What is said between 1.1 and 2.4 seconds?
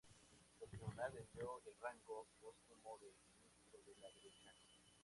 le dio el rango